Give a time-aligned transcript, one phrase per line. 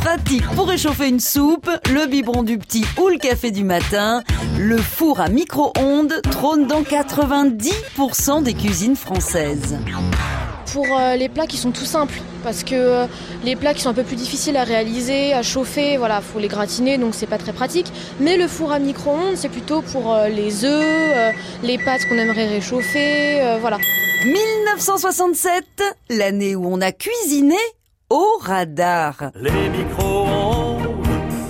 [0.00, 4.22] Pratique pour réchauffer une soupe, le biberon du petit ou le café du matin,
[4.58, 9.76] le four à micro-ondes trône dans 90% des cuisines françaises.
[10.72, 13.06] Pour euh, les plats qui sont tout simples, parce que euh,
[13.44, 16.48] les plats qui sont un peu plus difficiles à réaliser, à chauffer, voilà, faut les
[16.48, 17.92] gratiner, donc c'est pas très pratique.
[18.20, 22.48] Mais le four à micro-ondes, c'est plutôt pour euh, les œufs, les pâtes qu'on aimerait
[22.48, 23.76] réchauffer, voilà.
[24.24, 25.64] 1967,
[26.08, 27.56] l'année où on a cuisiné
[28.10, 29.30] au radar.
[29.36, 30.82] Les micro-ondes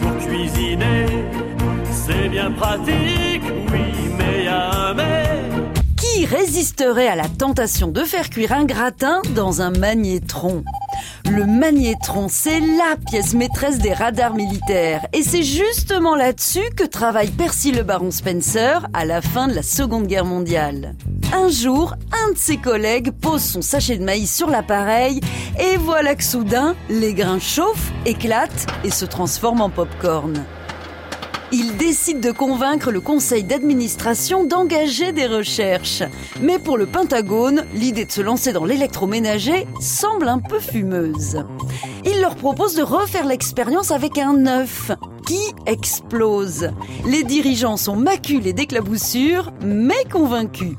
[0.00, 1.06] pour cuisiner,
[1.92, 5.70] c'est bien pratique, oui, mais y a un mais.
[5.96, 10.64] Qui résisterait à la tentation de faire cuire un gratin dans un magnétron?
[11.30, 15.06] Le magnétron, c'est la pièce maîtresse des radars militaires.
[15.12, 19.62] Et c'est justement là-dessus que travaille Percy le baron Spencer à la fin de la
[19.62, 20.94] Seconde Guerre mondiale.
[21.32, 25.20] Un jour, un de ses collègues pose son sachet de maïs sur l'appareil
[25.58, 30.44] et voilà que soudain, les grains chauffent, éclatent et se transforment en pop-corn
[31.52, 36.02] il décide de convaincre le conseil d'administration d'engager des recherches.
[36.40, 41.44] Mais pour le Pentagone, l'idée de se lancer dans l'électroménager semble un peu fumeuse.
[42.04, 44.90] Il leur propose de refaire l'expérience avec un œuf
[45.26, 46.70] qui explose.
[47.04, 50.76] Les dirigeants sont maculés d'éclaboussures, mais convaincus.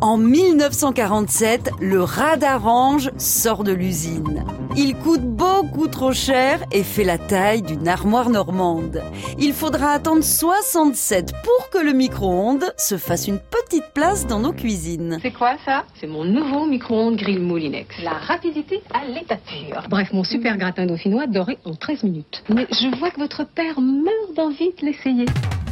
[0.00, 4.44] En 1947, le Radarange sort de l'usine.
[4.76, 9.02] Il coûte beaucoup trop cher et fait la taille d'une armoire normande.
[9.38, 14.52] Il faudra attendre 67 pour que le micro-ondes se fasse une petite place dans nos
[14.52, 15.18] cuisines.
[15.22, 15.84] C'est quoi ça?
[16.00, 17.96] C'est mon nouveau micro-ondes grill Moulinex.
[18.04, 19.82] La rapidité à l'état pur.
[19.90, 22.44] Bref, mon super gratin dauphinois doré en 13 minutes.
[22.48, 25.26] Mais je vois que votre père meurt d'envie de l'essayer.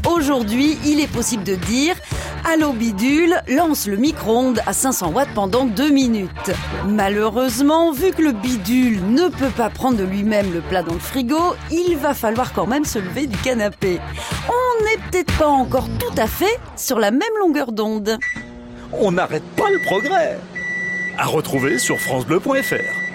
[0.08, 1.94] Aujourd'hui, il est possible de dire
[2.50, 6.30] Allo bidule, lance le micro-ondes à 500 watts pendant 2 minutes.
[6.86, 10.98] Malheureusement, vu que le bidule ne peut pas prendre de lui-même le plat dans le
[10.98, 11.38] frigo,
[11.70, 14.00] il va falloir quand même se lever du canapé.
[14.48, 18.16] On n'est peut-être pas encore tout à fait sur la même longueur d'onde.
[18.92, 20.38] On n'arrête pas le progrès.
[21.18, 23.07] À retrouver sur francebleu.fr.